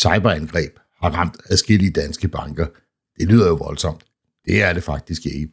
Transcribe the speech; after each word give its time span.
cyberangreb 0.00 0.78
har 1.02 1.10
ramt 1.10 1.36
adskillige 1.50 1.90
danske 1.90 2.28
banker. 2.28 2.66
Det 3.18 3.28
lyder 3.28 3.48
jo 3.48 3.54
voldsomt. 3.54 4.04
Det 4.44 4.62
er 4.62 4.72
det 4.72 4.82
faktisk 4.82 5.26
ikke. 5.26 5.48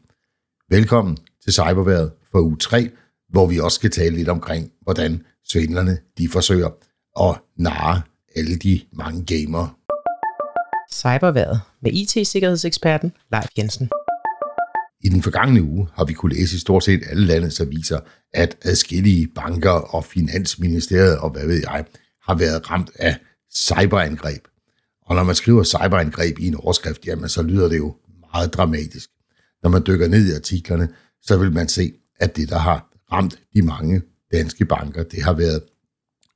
Velkommen 0.70 1.18
til 1.44 1.54
Cyberværet 1.54 2.12
for 2.32 2.40
uge 2.40 2.58
3, 2.58 2.90
hvor 3.30 3.48
vi 3.48 3.60
også 3.60 3.76
skal 3.76 3.92
tale 3.92 4.16
lidt 4.16 4.30
omkring, 4.30 4.72
hvordan 4.82 5.26
svindlerne 5.50 5.98
de 6.18 6.30
forsøger 6.30 6.70
at 7.22 7.42
narre 7.58 8.02
alle 8.36 8.56
de 8.56 8.82
mange 8.94 9.26
gamere. 9.26 9.70
Cyberværet 10.94 11.62
med 11.82 11.92
IT-sikkerhedseksperten 11.94 13.12
Leif 13.32 13.48
Jensen. 13.58 13.90
I 15.04 15.10
den 15.10 15.22
forgangne 15.22 15.64
uge 15.64 15.88
har 15.94 16.06
vi 16.06 16.14
kunne 16.14 16.36
læse 16.36 16.56
i 16.56 16.60
stort 16.60 16.84
set 16.84 17.04
alle 17.10 17.26
landets 17.26 17.60
aviser, 17.60 18.00
at 18.34 18.58
adskillige 18.62 19.28
banker 19.28 19.96
og 19.96 20.04
finansministeriet 20.06 21.18
og 21.18 21.30
hvad 21.30 21.48
ved 21.48 21.62
jeg, 21.72 21.86
har 22.28 22.36
været 22.36 22.72
ramt 22.72 22.92
af 22.96 23.18
cyberangreb. 23.58 24.48
Og 25.06 25.16
når 25.16 25.24
man 25.24 25.36
skriver 25.36 25.64
cyberangreb 25.64 26.40
i 26.40 26.48
en 26.48 26.56
overskrift, 26.56 27.06
jamen 27.06 27.30
så 27.30 27.42
lyder 27.42 27.70
det 27.70 27.78
jo 27.78 27.96
meget 28.34 28.54
dramatisk. 28.54 29.10
Når 29.64 29.70
man 29.70 29.84
dykker 29.88 30.08
ned 30.08 30.28
i 30.28 30.36
artiklerne, 30.36 30.90
så 31.22 31.38
vil 31.38 31.52
man 31.52 31.68
se, 31.68 31.94
at 32.20 32.36
det, 32.36 32.50
der 32.50 32.58
har 32.58 32.90
ramt 33.12 33.40
de 33.54 33.62
mange 33.62 34.02
danske 34.32 34.66
banker, 34.66 35.04
det 35.04 35.24
har 35.24 35.34
været 35.34 35.62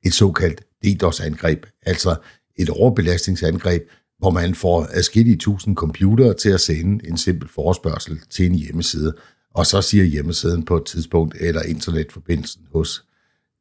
et 0.04 0.14
såkaldt 0.14 0.62
DDoS-angreb, 0.84 1.66
altså 1.82 2.16
et 2.56 2.70
overbelastningsangreb, 2.70 3.82
hvor 4.18 4.30
man 4.30 4.54
får 4.54 4.86
adskillige 4.90 5.36
tusind 5.36 5.76
computere 5.76 6.34
til 6.34 6.48
at 6.48 6.60
sende 6.60 7.08
en 7.08 7.18
simpel 7.18 7.48
forespørgsel 7.48 8.20
til 8.30 8.46
en 8.46 8.54
hjemmeside, 8.54 9.14
og 9.54 9.66
så 9.66 9.82
siger 9.82 10.04
hjemmesiden 10.04 10.64
på 10.64 10.76
et 10.76 10.86
tidspunkt, 10.86 11.36
eller 11.40 11.62
internetforbindelsen 11.62 12.62
hos 12.72 13.04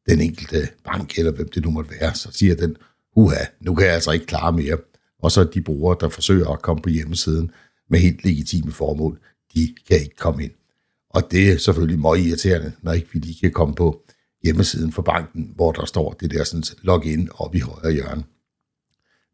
den 0.10 0.22
enkelte 0.22 0.68
bank, 0.84 1.18
eller 1.18 1.32
hvem 1.32 1.50
det 1.50 1.64
nu 1.64 1.72
måtte 1.72 1.92
være, 2.02 2.16
så 2.16 2.30
siger 2.32 2.56
den, 2.56 2.76
uha, 3.16 3.46
nu 3.60 3.76
kan 3.76 3.86
jeg 3.86 3.94
altså 3.94 4.12
ikke 4.12 4.26
klare 4.26 4.54
mere. 4.54 4.78
Og 5.22 5.32
så 5.32 5.44
de 5.44 5.62
brugere, 5.62 5.98
der 6.00 6.10
forsøger 6.10 6.50
at 6.50 6.62
komme 6.62 6.82
på 6.82 6.90
hjemmesiden 6.90 7.52
med 7.90 8.00
helt 8.00 8.24
legitime 8.24 8.72
formål, 8.72 9.20
de 9.56 9.76
kan 9.88 9.98
ikke 10.00 10.16
komme 10.16 10.44
ind. 10.44 10.52
Og 11.10 11.32
det 11.32 11.52
er 11.52 11.58
selvfølgelig 11.58 12.00
meget 12.00 12.20
irriterende, 12.20 12.72
når 12.82 12.94
ikke 12.94 13.08
vi 13.14 13.20
lige 13.20 13.40
kan 13.42 13.52
komme 13.52 13.76
på 13.76 14.02
hjemmesiden 14.44 14.92
for 14.92 15.02
banken, 15.02 15.52
hvor 15.56 15.72
der 15.72 15.86
står 15.86 16.12
det 16.12 16.32
der 16.32 16.44
sådan 16.44 16.64
login 16.82 17.30
op 17.36 17.56
i 17.56 17.60
højre 17.60 17.92
hjørne. 17.92 18.24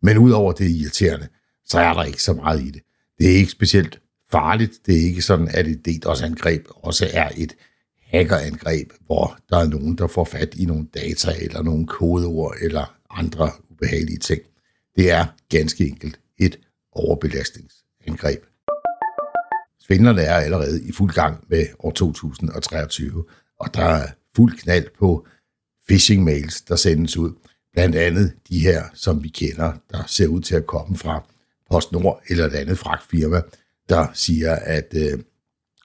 Men 0.01 0.17
udover 0.17 0.51
det 0.51 0.69
irriterende, 0.69 1.27
så 1.65 1.79
er 1.79 1.93
der 1.93 2.03
ikke 2.03 2.23
så 2.23 2.33
meget 2.33 2.61
i 2.61 2.69
det. 2.69 2.81
Det 3.17 3.31
er 3.31 3.35
ikke 3.35 3.51
specielt 3.51 3.99
farligt. 4.31 4.73
Det 4.85 4.97
er 4.97 5.01
ikke 5.01 5.21
sådan, 5.21 5.47
at 5.53 5.67
et 5.67 5.85
DDoS-angreb 5.85 6.65
også 6.69 7.09
er 7.13 7.29
et 7.37 7.55
hackerangreb, 8.11 8.91
hvor 9.05 9.37
der 9.49 9.57
er 9.57 9.67
nogen, 9.67 9.97
der 9.97 10.07
får 10.07 10.23
fat 10.23 10.55
i 10.55 10.65
nogle 10.65 10.87
data 10.93 11.31
eller 11.41 11.61
nogle 11.61 11.87
kodeord 11.87 12.55
eller 12.61 12.97
andre 13.09 13.51
ubehagelige 13.77 14.17
ting. 14.17 14.41
Det 14.95 15.11
er 15.11 15.25
ganske 15.49 15.87
enkelt 15.87 16.19
et 16.37 16.59
overbelastningsangreb. 16.91 18.43
Svindlerne 19.79 20.21
er 20.21 20.35
allerede 20.35 20.83
i 20.83 20.91
fuld 20.91 21.13
gang 21.13 21.43
med 21.49 21.65
år 21.79 21.91
2023, 21.91 23.25
og 23.59 23.73
der 23.73 23.85
er 23.85 24.07
fuld 24.35 24.57
knald 24.57 24.87
på 24.99 25.27
phishing-mails, 25.91 26.65
der 26.67 26.75
sendes 26.75 27.17
ud. 27.17 27.33
Blandt 27.73 27.95
andet 27.95 28.33
de 28.49 28.59
her, 28.59 28.83
som 28.93 29.23
vi 29.23 29.29
kender, 29.29 29.73
der 29.91 30.03
ser 30.07 30.27
ud 30.27 30.41
til 30.41 30.55
at 30.55 30.67
komme 30.67 30.97
fra 30.97 31.23
PostNord 31.71 32.21
eller 32.29 32.45
et 32.45 32.53
andet 32.53 32.79
fragtfirma, 32.79 33.41
der 33.89 34.07
siger, 34.13 34.55
at 34.55 34.93
øh, 34.95 35.19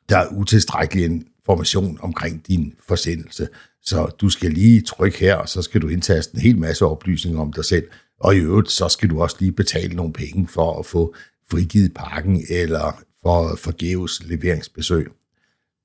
der 0.09 0.19
er 0.19 0.29
utilstrækkelig 0.33 1.05
information 1.05 1.99
omkring 2.03 2.47
din 2.47 2.75
forsendelse. 2.89 3.49
Så 3.83 4.07
du 4.07 4.29
skal 4.29 4.51
lige 4.51 4.81
trykke 4.81 5.19
her, 5.19 5.35
og 5.35 5.49
så 5.49 5.63
skal 5.63 5.83
du 5.83 5.89
indtaste 5.89 6.35
en 6.35 6.41
hel 6.41 6.59
masse 6.59 6.87
oplysninger 6.87 7.41
om 7.41 7.53
dig 7.53 7.65
selv. 7.65 7.89
Og 8.21 8.37
i 8.37 8.39
øvrigt, 8.39 8.71
så 8.71 8.89
skal 8.89 9.11
du 9.11 9.23
også 9.23 9.37
lige 9.41 9.53
betale 9.53 9.95
nogle 9.95 10.13
penge 10.13 10.49
for 10.49 10.79
at 10.79 10.87
få 10.87 11.15
frigivet 11.51 11.95
pakken, 11.95 12.45
eller 12.51 13.03
for 13.23 13.57
forgæves 13.57 14.23
leveringsbesøg. 14.25 15.11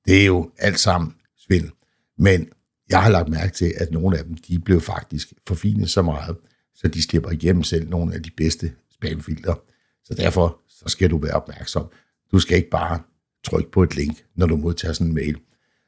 Det 0.05 0.21
er 0.21 0.25
jo 0.25 0.51
alt 0.57 0.79
sammen 0.79 1.13
svindel. 1.37 1.71
Men 2.17 2.49
jeg 2.89 3.03
har 3.03 3.09
lagt 3.09 3.29
mærke 3.29 3.53
til, 3.53 3.73
at 3.77 3.91
nogle 3.91 4.17
af 4.17 4.23
dem, 4.23 4.37
de 4.37 4.59
blev 4.59 4.81
faktisk 4.81 5.33
forfinet 5.47 5.89
så 5.89 6.01
meget, 6.01 6.37
så 6.75 6.87
de 6.87 7.01
slipper 7.01 7.31
igennem 7.31 7.63
selv 7.63 7.89
nogle 7.89 8.15
af 8.15 8.23
de 8.23 8.31
bedste 8.37 8.71
spamfilter. 8.91 9.55
Så 10.05 10.13
derfor 10.13 10.59
så 10.69 10.85
skal 10.87 11.09
du 11.09 11.17
være 11.17 11.33
opmærksom. 11.33 11.87
Du 12.31 12.39
skal 12.39 12.57
ikke 12.57 12.69
bare 12.69 12.99
trykke 13.43 13.71
på 13.71 13.83
et 13.83 13.95
link, 13.95 14.25
når 14.35 14.45
du 14.45 14.57
modtager 14.57 14.93
sådan 14.93 15.07
en 15.07 15.13
mail. 15.13 15.37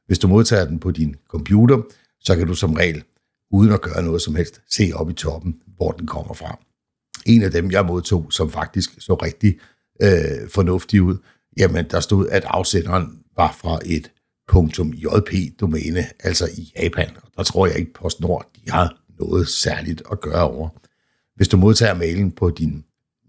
Hvis 0.10 0.20
du 0.20 0.28
modtager 0.28 0.66
den 0.66 0.80
på 0.80 0.92
din 0.92 1.16
computer, 1.28 1.82
så 2.20 2.36
kan 2.36 2.48
du 2.48 2.54
som 2.56 2.74
regel, 2.74 3.04
uden 3.52 3.74
at 3.74 3.82
gøre 3.82 4.04
noget 4.04 4.22
som 4.22 4.36
helst, 4.36 4.62
se 4.70 4.92
op 4.94 5.10
i 5.10 5.14
toppen, 5.14 5.62
hvor 5.76 5.92
den 5.92 6.08
kommer 6.08 6.34
fra. 6.34 6.60
En 7.26 7.44
af 7.44 7.52
dem, 7.52 7.72
jeg 7.72 7.86
modtog, 7.86 8.34
som 8.34 8.52
faktisk 8.52 8.90
så 9.00 9.14
rigtig 9.14 9.60
øh, 10.02 10.50
fornuftig 10.50 11.02
ud, 11.02 11.18
jamen 11.58 11.86
der 11.92 12.00
stod, 12.00 12.30
at 12.30 12.44
afsenderen 12.46 13.20
var 13.36 13.58
fra 13.62 13.80
et 13.86 14.12
.jp-domæne, 14.54 16.06
altså 16.20 16.50
i 16.58 16.74
Japan. 16.80 17.10
Og 17.16 17.32
der 17.38 17.44
tror 17.44 17.68
jeg 17.68 17.78
ikke, 17.78 17.94
PostNord 17.94 18.52
de 18.56 18.72
har 18.72 19.02
noget 19.20 19.48
særligt 19.48 20.02
at 20.12 20.22
gøre 20.22 20.50
over. 20.50 20.70
Hvis 21.36 21.48
du 21.48 21.58
modtager 21.58 21.94
mailen 21.94 22.32
på 22.32 22.50
din 22.50 22.84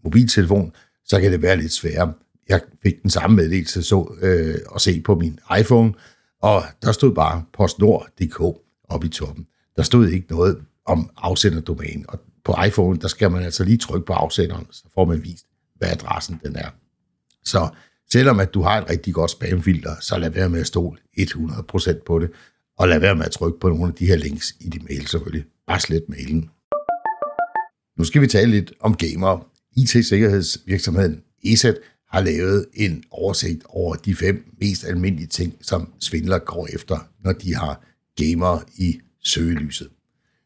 mobiltelefon, 0.05 0.73
så 1.05 1.21
kan 1.21 1.33
det 1.33 1.43
være 1.43 1.57
lidt 1.57 1.73
sværere. 1.73 2.13
Jeg 2.49 2.61
fik 2.83 3.03
den 3.03 3.11
samme 3.11 3.37
meddelelse 3.37 3.83
så, 3.83 4.15
øh, 4.23 4.59
at 4.75 4.81
se 4.81 5.01
på 5.01 5.15
min 5.15 5.39
iPhone, 5.61 5.93
og 6.43 6.63
der 6.83 6.93
stod 6.93 7.15
bare 7.15 7.45
postnord.dk 7.53 8.41
oppe 8.89 9.07
i 9.07 9.11
toppen. 9.11 9.47
Der 9.77 9.83
stod 9.83 10.09
ikke 10.09 10.27
noget 10.31 10.65
om 10.85 11.11
afsenderdomænen, 11.17 12.05
og 12.09 12.21
på 12.45 12.55
iPhone, 12.67 12.99
der 12.99 13.09
skal 13.09 13.31
man 13.31 13.43
altså 13.43 13.65
lige 13.65 13.79
trykke 13.79 14.07
på 14.07 14.13
afsenderen, 14.13 14.67
så 14.71 14.85
får 14.95 15.05
man 15.05 15.23
vist, 15.23 15.47
hvad 15.77 15.89
adressen 15.89 16.41
den 16.45 16.57
er. 16.57 16.71
Så 17.45 17.69
selvom 18.13 18.41
at 18.41 18.55
du 18.55 18.63
har 18.63 18.81
et 18.83 18.91
rigtig 18.91 19.15
godt 19.15 19.31
spamfilter, 19.31 19.95
så 20.01 20.19
lad 20.19 20.31
være 20.31 20.49
med 20.49 20.61
at 20.61 20.67
stole 20.67 20.99
100% 21.19 22.03
på 22.07 22.19
det, 22.19 22.31
og 22.79 22.89
lad 22.89 22.99
være 22.99 23.15
med 23.15 23.25
at 23.25 23.33
trykke 23.33 23.61
på 23.61 23.69
nogle 23.69 23.87
af 23.87 23.95
de 23.95 24.07
her 24.07 24.17
links 24.17 24.55
i 24.61 24.69
din 24.69 24.87
mail 24.89 25.07
selvfølgelig. 25.07 25.45
Bare 25.67 25.81
slet 25.81 26.05
mailen. 26.09 26.51
Nu 27.99 28.05
skal 28.05 28.23
vi 28.23 28.27
tale 28.27 28.51
lidt 28.51 28.73
om 28.81 28.97
gamer. 28.97 29.47
IT-sikkerhedsvirksomheden 29.77 31.23
ESET 31.45 31.79
har 32.11 32.21
lavet 32.21 32.67
en 32.75 33.05
oversigt 33.11 33.63
over 33.69 33.95
de 33.95 34.15
fem 34.15 34.45
mest 34.61 34.85
almindelige 34.85 35.27
ting, 35.27 35.57
som 35.61 35.93
svindler 36.01 36.39
går 36.39 36.69
efter, 36.73 36.99
når 37.25 37.33
de 37.33 37.55
har 37.55 37.85
gamer 38.17 38.65
i 38.77 39.01
søgelyset. 39.25 39.89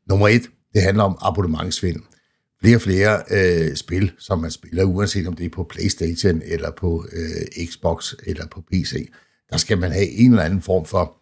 Nummer 0.08 0.28
et, 0.28 0.50
det 0.74 0.82
handler 0.82 1.04
om 1.04 1.18
abonnementsvindel 1.20 2.02
flere 2.64 2.76
og 2.76 2.82
flere 2.82 3.22
øh, 3.30 3.76
spil, 3.76 4.12
som 4.18 4.38
man 4.38 4.50
spiller, 4.50 4.84
uanset 4.84 5.26
om 5.26 5.36
det 5.36 5.46
er 5.46 5.50
på 5.50 5.64
Playstation, 5.64 6.42
eller 6.44 6.70
på 6.70 7.06
øh, 7.12 7.66
Xbox, 7.66 8.14
eller 8.26 8.46
på 8.46 8.60
PC, 8.60 9.10
der 9.50 9.56
skal 9.56 9.78
man 9.78 9.92
have 9.92 10.08
en 10.08 10.30
eller 10.30 10.44
anden 10.44 10.62
form 10.62 10.84
for 10.84 11.16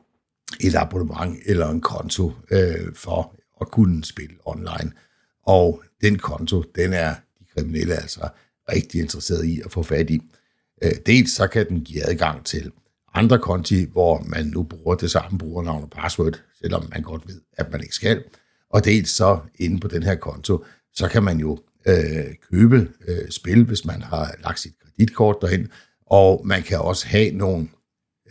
et 0.60 0.74
abonnement 0.74 1.38
eller 1.46 1.68
en 1.68 1.80
konto 1.80 2.32
øh, 2.50 2.94
for 2.94 3.34
at 3.60 3.70
kunne 3.70 4.04
spille 4.04 4.36
online. 4.44 4.92
Og 5.46 5.82
den 6.00 6.18
konto, 6.18 6.62
den 6.76 6.92
er 6.92 7.14
de 7.38 7.44
kriminelle 7.54 7.94
altså 7.94 8.28
rigtig 8.68 9.00
interesseret 9.00 9.44
i 9.44 9.60
at 9.64 9.72
få 9.72 9.82
fat 9.82 10.10
i. 10.10 10.20
Øh, 10.82 10.92
dels 11.06 11.32
så 11.32 11.46
kan 11.46 11.68
den 11.68 11.80
give 11.80 12.08
adgang 12.08 12.46
til 12.46 12.72
andre 13.14 13.38
konti, 13.38 13.84
hvor 13.84 14.24
man 14.26 14.46
nu 14.46 14.62
bruger 14.62 14.94
det 14.94 15.10
samme 15.10 15.38
brugernavn 15.38 15.82
og 15.82 15.90
password, 15.90 16.40
selvom 16.58 16.88
man 16.90 17.02
godt 17.02 17.28
ved, 17.28 17.40
at 17.52 17.72
man 17.72 17.80
ikke 17.80 17.94
skal. 17.94 18.24
Og 18.70 18.84
dels 18.84 19.10
så 19.10 19.38
inde 19.58 19.80
på 19.80 19.88
den 19.88 20.02
her 20.02 20.14
konto, 20.14 20.64
så 20.94 21.08
kan 21.08 21.22
man 21.22 21.38
jo 21.38 21.58
øh, 21.86 22.34
købe 22.52 22.88
øh, 23.08 23.30
spil, 23.30 23.64
hvis 23.64 23.84
man 23.84 24.02
har 24.02 24.34
lagt 24.42 24.60
sit 24.60 24.74
kreditkort 24.82 25.36
derind, 25.40 25.68
og 26.06 26.42
man 26.44 26.62
kan 26.62 26.78
også 26.78 27.06
have 27.06 27.30
nogle 27.30 27.68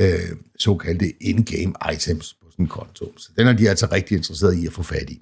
øh, 0.01 0.35
såkaldte 0.59 1.23
in-game 1.23 1.73
items 1.93 2.33
på 2.33 2.51
sådan 2.51 2.65
en 2.65 2.69
konto. 2.69 3.17
Så 3.17 3.29
den 3.37 3.47
er 3.47 3.53
de 3.53 3.69
altså 3.69 3.87
rigtig 3.91 4.17
interesseret 4.17 4.57
i 4.57 4.67
at 4.67 4.73
få 4.73 4.83
fat 4.83 5.09
i. 5.09 5.21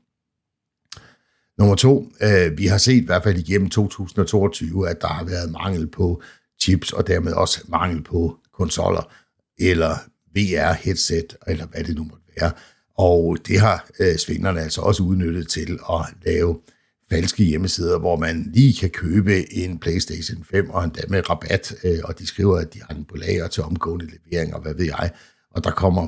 Nummer 1.59 1.75
to, 1.75 2.11
øh, 2.21 2.57
vi 2.57 2.67
har 2.67 2.77
set 2.77 3.01
i 3.01 3.05
hvert 3.05 3.23
fald 3.23 3.37
igennem 3.37 3.69
2022, 3.69 4.89
at 4.89 5.01
der 5.01 5.07
har 5.07 5.23
været 5.23 5.51
mangel 5.51 5.87
på 5.87 6.21
chips, 6.61 6.93
og 6.93 7.07
dermed 7.07 7.33
også 7.33 7.61
mangel 7.67 8.03
på 8.03 8.37
konsoller, 8.53 9.11
eller 9.57 9.95
VR-headset, 10.37 11.35
eller 11.47 11.65
hvad 11.65 11.83
det 11.83 11.95
nu 11.95 12.03
måtte 12.03 12.25
være. 12.41 12.51
Og 12.97 13.37
det 13.47 13.59
har 13.59 13.89
øh, 13.99 14.15
svindlerne 14.15 14.61
altså 14.61 14.81
også 14.81 15.03
udnyttet 15.03 15.47
til 15.49 15.79
at 15.89 16.05
lave 16.25 16.59
falske 17.09 17.43
hjemmesider, 17.43 17.99
hvor 17.99 18.15
man 18.15 18.51
lige 18.53 18.73
kan 18.73 18.89
købe 18.89 19.53
en 19.53 19.79
PlayStation 19.79 20.43
5 20.51 20.69
og 20.69 20.83
endda 20.83 21.01
med 21.09 21.29
rabat, 21.29 21.75
øh, 21.83 21.99
og 22.03 22.19
de 22.19 22.27
skriver, 22.27 22.57
at 22.57 22.73
de 22.73 22.81
har 22.87 22.93
den 22.93 23.05
på 23.05 23.17
lager 23.17 23.47
til 23.47 23.63
omgående 23.63 24.05
levering, 24.05 24.55
og 24.55 24.61
hvad 24.61 24.73
ved 24.73 24.85
jeg. 24.85 25.11
Og 25.51 25.63
der 25.63 25.71
kommer 25.71 26.07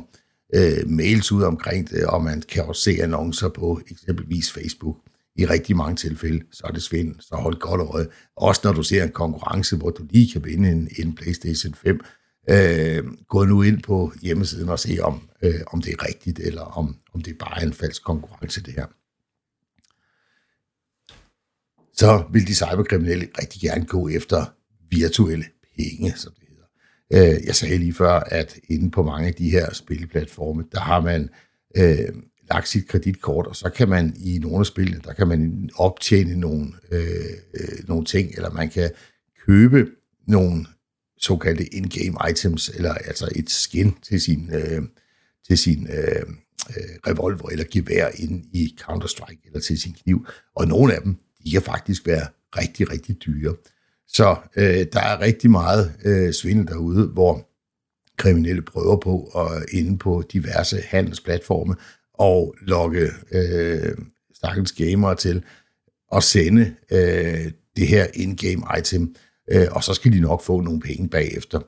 øh, 0.56 0.90
mails 0.90 1.32
ud 1.32 1.44
omkring 1.44 1.90
det, 1.90 2.06
og 2.06 2.24
man 2.24 2.42
kan 2.42 2.64
også 2.64 2.82
se 2.82 2.98
annoncer 3.02 3.50
på 3.50 3.82
eksempelvis 3.92 4.52
Facebook. 4.52 4.98
I 5.36 5.46
rigtig 5.46 5.76
mange 5.76 5.96
tilfælde, 5.96 6.46
så 6.52 6.64
er 6.68 6.72
det 6.72 6.84
svindel, 6.84 7.16
så 7.20 7.36
hold 7.36 7.60
godt 7.60 7.82
øje. 7.82 8.08
Også 8.36 8.62
når 8.64 8.74
du 8.74 8.84
ser 8.84 9.04
en 9.04 9.12
konkurrence, 9.12 9.78
hvor 9.78 9.90
du 9.90 10.04
lige 10.10 10.32
kan 10.32 10.46
vinde 10.46 10.72
en, 10.72 10.90
en 11.00 11.16
PlayStation 11.16 11.74
5, 11.74 12.00
øh, 12.50 13.04
gå 13.28 13.46
nu 13.46 13.62
ind 13.62 13.84
på 13.84 14.14
hjemmesiden 14.22 14.70
og 14.70 14.80
se, 14.80 14.98
om, 15.02 15.30
øh, 15.42 15.62
om 15.68 15.82
det 15.82 15.94
er 15.94 16.08
rigtigt, 16.08 16.40
eller 16.40 16.62
om, 16.62 16.98
om 17.14 17.22
det 17.22 17.38
bare 17.38 17.62
er 17.62 17.66
en 17.66 17.74
falsk 17.74 18.04
konkurrence, 18.04 18.64
det 18.64 18.74
her. 18.74 18.86
så 22.02 22.24
vil 22.32 22.48
de 22.48 22.56
cyberkriminelle 22.56 23.28
rigtig 23.42 23.62
gerne 23.62 23.86
gå 23.86 24.10
efter 24.10 24.46
virtuelle 24.90 25.46
penge, 25.78 26.14
som 26.16 26.34
det 26.40 26.48
hedder. 26.50 27.36
Øh, 27.36 27.46
jeg 27.46 27.56
sagde 27.56 27.78
lige 27.78 27.94
før, 27.94 28.12
at 28.12 28.60
inde 28.70 28.92
på 28.92 29.04
mange 29.04 29.28
af 29.28 29.34
de 29.34 29.50
her 29.50 29.74
spilplatforme, 29.74 30.64
der 30.72 30.80
har 30.80 31.02
man 31.02 31.30
øh, 31.78 32.10
lagt 32.54 32.68
sit 32.68 32.88
kreditkort, 32.88 33.48
og 33.48 33.56
så 33.56 33.70
kan 33.70 33.90
man 33.90 34.16
i 34.20 34.40
nogle 34.40 34.60
af 34.60 34.66
spillene, 34.66 35.02
der 35.04 35.14
kan 35.14 35.28
man 35.28 35.70
optjene 35.76 36.36
nogle, 36.36 36.74
øh, 36.92 37.06
øh, 37.54 37.88
nogle 37.88 38.06
ting, 38.06 38.32
eller 38.36 38.52
man 38.52 38.70
kan 38.70 38.92
købe 39.46 39.88
nogle 40.28 40.66
såkaldte 41.18 41.76
in-game 41.76 42.18
items, 42.30 42.70
eller 42.70 42.94
altså 42.94 43.30
et 43.36 43.50
skin 43.50 43.94
til 44.04 44.22
sin, 44.22 44.50
øh, 44.54 44.82
til 45.48 45.58
sin 45.58 45.88
øh, 45.88 46.26
øh, 46.78 46.96
revolver 47.08 47.50
eller 47.50 47.66
gevær 47.72 48.10
ind 48.16 48.46
i 48.54 48.78
Counter-Strike, 48.82 49.48
eller 49.48 49.60
til 49.60 49.82
sin 49.82 49.94
kniv. 50.04 50.28
Og 50.56 50.68
nogle 50.68 50.96
af 50.96 51.02
dem, 51.02 51.16
de 51.44 51.52
kan 51.52 51.62
faktisk 51.62 52.08
være 52.08 52.28
rigtig, 52.58 52.92
rigtig 52.92 53.18
dyre. 53.26 53.56
Så 54.08 54.36
øh, 54.56 54.86
der 54.94 55.00
er 55.00 55.22
rigtig 55.22 55.52
meget 55.52 55.94
øh, 56.06 56.34
svindel 56.34 56.68
derude, 56.68 57.08
hvor 57.08 57.48
kriminelle 58.18 58.62
prøver 58.62 58.98
på 58.98 59.24
at 59.24 59.66
inde 59.72 59.98
på 59.98 60.24
diverse 60.34 60.82
handelsplatforme 60.82 61.76
og 62.22 62.56
lokke 62.62 63.10
øh, 63.32 63.98
stakkels 64.36 64.72
gamere 64.72 65.16
til 65.16 65.44
at 66.16 66.24
sende 66.24 66.76
øh, 66.92 67.52
det 67.76 67.88
her 67.88 68.08
in-game 68.14 68.80
item, 68.80 69.16
øh, 69.52 69.68
og 69.72 69.84
så 69.84 69.94
skal 69.94 70.12
de 70.12 70.20
nok 70.20 70.44
få 70.44 70.62
nogle 70.62 70.80
penge 70.80 71.10
bagefter. 71.10 71.60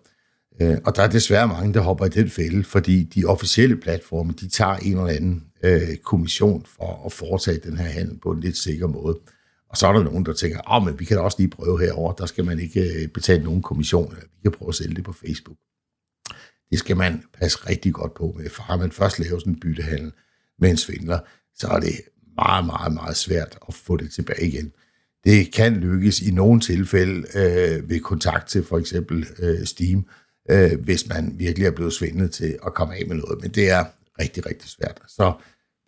Øh, 0.61 0.77
og 0.85 0.95
der 0.95 1.03
er 1.03 1.07
desværre 1.07 1.47
mange, 1.47 1.73
der 1.73 1.81
hopper 1.81 2.05
i 2.05 2.09
den 2.09 2.29
fælde, 2.29 2.63
fordi 2.63 3.03
de 3.03 3.25
officielle 3.25 3.77
platforme, 3.77 4.33
de 4.39 4.49
tager 4.49 4.75
en 4.75 4.91
eller 4.91 5.07
anden 5.07 5.43
øh, 5.63 5.97
kommission 6.03 6.65
for 6.77 7.05
at 7.05 7.11
foretage 7.11 7.59
den 7.59 7.77
her 7.77 7.89
handel 7.89 8.19
på 8.19 8.31
en 8.31 8.39
lidt 8.39 8.57
sikker 8.57 8.87
måde. 8.87 9.19
Og 9.69 9.77
så 9.77 9.87
er 9.87 9.93
der 9.93 10.03
nogen, 10.03 10.25
der 10.25 10.33
tænker, 10.33 10.57
at 10.57 10.63
oh, 10.67 10.85
men 10.85 10.99
vi 10.99 11.05
kan 11.05 11.17
da 11.17 11.23
også 11.23 11.37
lige 11.39 11.49
prøve 11.49 11.79
herover. 11.79 12.13
der 12.13 12.25
skal 12.25 12.45
man 12.45 12.59
ikke 12.59 13.01
øh, 13.01 13.07
betale 13.07 13.43
nogen 13.43 13.61
kommission, 13.61 14.11
eller 14.11 14.21
vi 14.21 14.41
kan 14.43 14.51
prøve 14.51 14.69
at 14.69 14.75
sælge 14.75 14.95
det 14.95 15.03
på 15.03 15.13
Facebook. 15.13 15.57
Det 16.71 16.79
skal 16.79 16.97
man 16.97 17.23
passe 17.39 17.69
rigtig 17.69 17.93
godt 17.93 18.13
på 18.13 18.35
med, 18.37 18.49
for 18.49 18.63
har 18.63 18.77
man 18.77 18.91
først 18.91 19.19
lavet 19.19 19.41
sådan 19.41 19.53
en 19.53 19.59
byttehandel 19.59 20.11
med 20.59 20.69
en 20.69 20.77
svindler, 20.77 21.19
så 21.55 21.67
er 21.67 21.79
det 21.79 22.01
meget, 22.35 22.65
meget, 22.65 22.93
meget 22.93 23.15
svært 23.15 23.57
at 23.67 23.73
få 23.73 23.97
det 23.97 24.11
tilbage 24.11 24.47
igen. 24.47 24.71
Det 25.23 25.53
kan 25.53 25.75
lykkes 25.75 26.21
i 26.21 26.31
nogle 26.31 26.61
tilfælde 26.61 27.27
øh, 27.35 27.89
ved 27.89 27.99
kontakt 27.99 28.49
til 28.49 28.63
for 28.63 28.77
eksempel 28.77 29.27
øh, 29.39 29.65
Steam, 29.65 30.05
øh, 30.49 30.79
hvis 30.79 31.07
man 31.07 31.33
virkelig 31.37 31.65
er 31.65 31.71
blevet 31.71 31.93
svindlet 31.93 32.31
til 32.31 32.57
at 32.65 32.73
komme 32.73 32.95
af 32.95 33.07
med 33.07 33.15
noget. 33.15 33.41
Men 33.41 33.51
det 33.51 33.69
er 33.69 33.85
rigtig, 34.19 34.45
rigtig 34.45 34.69
svært. 34.69 35.01
Så 35.07 35.33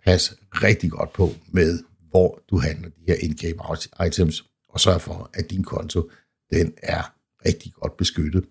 pas 0.05 0.35
rigtig 0.51 0.91
godt 0.91 1.13
på 1.13 1.33
med, 1.47 1.79
hvor 2.09 2.41
du 2.49 2.57
handler 2.59 2.89
de 2.89 3.03
her 3.07 3.15
in-game 3.15 3.77
items, 4.07 4.45
og 4.69 4.79
sørg 4.79 5.01
for, 5.01 5.29
at 5.33 5.51
din 5.51 5.63
konto 5.63 6.09
den 6.53 6.73
er 6.83 7.15
rigtig 7.45 7.73
godt 7.73 7.97
beskyttet 7.97 8.45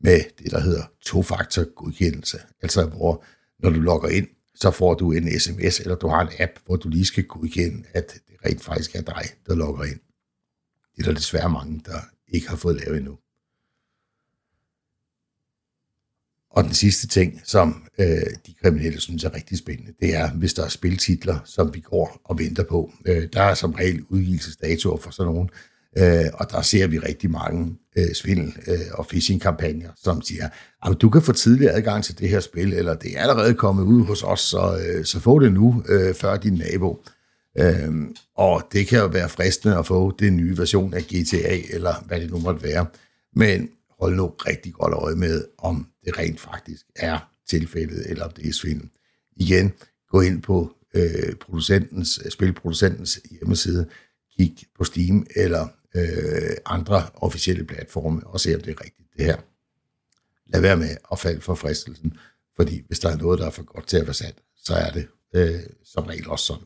med 0.00 0.20
det, 0.38 0.50
der 0.50 0.60
hedder 0.60 0.82
to-faktor 1.00 1.74
godkendelse. 1.74 2.38
Altså 2.62 2.86
hvor, 2.86 3.24
når 3.58 3.70
du 3.70 3.80
logger 3.80 4.08
ind, 4.08 4.28
så 4.54 4.70
får 4.70 4.94
du 4.94 5.12
en 5.12 5.40
sms, 5.40 5.80
eller 5.80 5.94
du 5.94 6.08
har 6.08 6.20
en 6.20 6.32
app, 6.38 6.52
hvor 6.66 6.76
du 6.76 6.88
lige 6.88 7.06
skal 7.06 7.24
godkende, 7.24 7.84
at 7.92 8.12
det 8.12 8.36
rent 8.46 8.62
faktisk 8.62 8.94
er 8.94 9.02
dig, 9.02 9.24
der 9.46 9.54
logger 9.54 9.84
ind. 9.84 10.00
Det 10.96 11.02
er 11.02 11.06
der 11.06 11.14
desværre 11.14 11.50
mange, 11.50 11.82
der 11.86 12.00
ikke 12.28 12.48
har 12.48 12.56
fået 12.56 12.76
lavet 12.76 12.96
endnu. 12.96 13.18
Og 16.50 16.64
den 16.64 16.74
sidste 16.74 17.06
ting, 17.06 17.40
som 17.44 17.88
øh, 17.98 18.06
de 18.46 18.54
kriminelle 18.62 19.00
synes 19.00 19.24
er 19.24 19.34
rigtig 19.34 19.58
spændende, 19.58 19.92
det 20.00 20.14
er, 20.14 20.32
hvis 20.32 20.54
der 20.54 20.64
er 20.64 20.68
spiltitler, 20.68 21.38
som 21.44 21.74
vi 21.74 21.80
går 21.80 22.20
og 22.24 22.38
venter 22.38 22.64
på. 22.64 22.92
Øh, 23.06 23.28
der 23.32 23.42
er 23.42 23.54
som 23.54 23.72
regel 23.72 24.02
udgivelsesdatoer 24.08 24.96
for 24.96 25.10
sådan 25.10 25.32
nogen, 25.32 25.50
øh, 25.98 26.24
og 26.34 26.50
der 26.50 26.62
ser 26.62 26.86
vi 26.86 26.98
rigtig 26.98 27.30
mange 27.30 27.76
øh, 27.96 28.08
svindel- 28.14 28.70
øh, 28.70 28.80
og 28.92 29.06
phishing-kampagner, 29.06 29.88
som 29.96 30.22
siger, 30.22 30.48
at 30.86 30.96
du 31.00 31.10
kan 31.10 31.22
få 31.22 31.32
tidlig 31.32 31.70
adgang 31.70 32.04
til 32.04 32.18
det 32.18 32.28
her 32.28 32.40
spil, 32.40 32.72
eller 32.72 32.94
det 32.94 33.16
er 33.16 33.20
allerede 33.20 33.54
kommet 33.54 33.84
ud 33.84 34.04
hos 34.04 34.22
os, 34.22 34.40
så, 34.40 34.78
øh, 34.86 35.04
så 35.04 35.20
få 35.20 35.38
det 35.38 35.52
nu, 35.52 35.82
øh, 35.88 36.14
før 36.14 36.36
din 36.36 36.54
nabo. 36.54 37.04
Øh, 37.58 37.92
og 38.36 38.68
det 38.72 38.86
kan 38.86 38.98
jo 38.98 39.06
være 39.06 39.28
fristende 39.28 39.78
at 39.78 39.86
få 39.86 40.16
den 40.18 40.36
nye 40.36 40.58
version 40.58 40.94
af 40.94 41.02
GTA, 41.02 41.60
eller 41.70 42.04
hvad 42.06 42.20
det 42.20 42.30
nu 42.30 42.38
måtte 42.38 42.62
være. 42.62 42.86
Men 43.36 43.68
hold 44.00 44.14
nu 44.16 44.26
rigtig 44.26 44.72
godt 44.72 44.94
øje 44.94 45.14
med, 45.14 45.44
om 45.58 45.86
det 46.04 46.18
rent 46.18 46.40
faktisk 46.40 46.82
er 46.96 47.18
tilfældet, 47.48 48.10
eller 48.10 48.24
om 48.24 48.30
det 48.30 48.48
er 48.48 48.52
svindel. 48.52 48.88
Igen, 49.36 49.72
gå 50.10 50.20
ind 50.20 50.42
på 50.42 50.72
øh, 50.94 51.34
producentens, 51.40 52.20
spilproducentens 52.30 53.20
hjemmeside, 53.30 53.86
kig 54.36 54.56
på 54.78 54.84
Steam 54.84 55.26
eller 55.36 55.68
øh, 55.96 56.56
andre 56.66 57.02
officielle 57.14 57.64
platforme, 57.64 58.26
og 58.26 58.40
se, 58.40 58.54
om 58.54 58.60
det 58.60 58.70
er 58.70 58.84
rigtigt 58.84 59.08
det 59.16 59.24
her. 59.24 59.36
Lad 60.52 60.60
være 60.60 60.76
med 60.76 60.96
at 61.12 61.18
falde 61.18 61.40
for 61.40 61.54
fristelsen, 61.54 62.12
fordi 62.56 62.82
hvis 62.86 62.98
der 62.98 63.10
er 63.10 63.16
noget, 63.16 63.38
der 63.38 63.46
er 63.46 63.50
for 63.50 63.62
godt 63.62 63.86
til 63.86 63.96
at 63.96 64.06
være 64.06 64.14
sandt, 64.14 64.38
så 64.56 64.74
er 64.74 64.90
det 64.90 65.06
øh, 65.34 65.60
som 65.84 66.04
regel 66.04 66.28
også 66.28 66.44
sådan. 66.44 66.64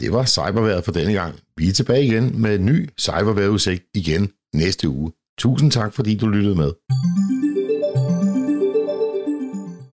Det 0.00 0.12
var 0.12 0.24
cyberværet 0.24 0.84
for 0.84 0.92
denne 0.92 1.12
gang. 1.12 1.40
Vi 1.56 1.68
er 1.68 1.72
tilbage 1.72 2.04
igen 2.04 2.42
med 2.42 2.54
en 2.54 2.66
ny 2.66 2.88
cyberværetudsigt 3.00 3.84
igen 3.94 4.32
næste 4.54 4.88
uge. 4.88 5.12
Tusind 5.38 5.70
tak, 5.70 5.92
fordi 5.92 6.16
du 6.16 6.28
lyttede 6.28 6.54
med. 6.54 6.72